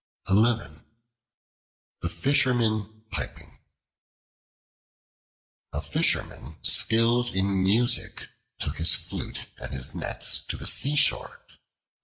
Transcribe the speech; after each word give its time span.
The 0.25 0.81
Fisherman 2.09 3.03
Piping 3.11 3.59
A 5.73 5.79
FISHERMAN 5.79 6.57
skilled 6.63 7.35
in 7.35 7.61
music 7.61 8.29
took 8.57 8.77
his 8.77 8.95
flute 8.95 9.45
and 9.59 9.71
his 9.71 9.93
nets 9.93 10.43
to 10.47 10.57
the 10.57 10.65
seashore. 10.65 11.41